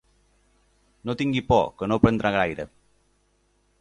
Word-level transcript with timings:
No 1.09 1.15
tingui 1.19 1.43
por, 1.51 1.69
que 1.81 1.91
no 1.91 1.99
aprendrà 2.01 2.33
gaire. 2.39 2.67